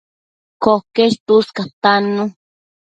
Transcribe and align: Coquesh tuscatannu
Coquesh 0.63 1.17
tuscatannu 1.25 2.23